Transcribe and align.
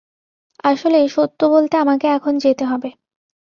আসলে, 0.63 0.99
সত্য 1.07 1.39
বলতে, 1.45 1.75
আমাকে 1.77 2.07
এখন 2.07 2.33
যেতে 2.37 2.63
হবে। 2.65 2.89